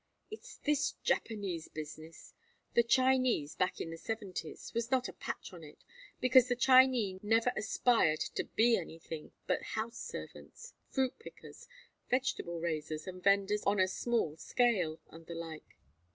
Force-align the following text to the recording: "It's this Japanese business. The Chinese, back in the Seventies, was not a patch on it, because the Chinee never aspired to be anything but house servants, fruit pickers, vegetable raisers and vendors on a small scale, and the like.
"It's 0.31 0.57
this 0.57 0.93
Japanese 1.03 1.67
business. 1.67 2.33
The 2.73 2.81
Chinese, 2.81 3.53
back 3.53 3.79
in 3.79 3.91
the 3.91 3.99
Seventies, 3.99 4.73
was 4.73 4.89
not 4.89 5.07
a 5.07 5.13
patch 5.13 5.53
on 5.53 5.63
it, 5.63 5.83
because 6.19 6.47
the 6.47 6.55
Chinee 6.55 7.19
never 7.21 7.53
aspired 7.55 8.19
to 8.33 8.45
be 8.45 8.75
anything 8.77 9.31
but 9.45 9.61
house 9.77 9.99
servants, 9.99 10.73
fruit 10.89 11.19
pickers, 11.19 11.67
vegetable 12.09 12.59
raisers 12.59 13.05
and 13.05 13.21
vendors 13.23 13.61
on 13.63 13.79
a 13.79 13.87
small 13.87 14.37
scale, 14.37 14.99
and 15.11 15.27
the 15.27 15.35
like. 15.35 15.77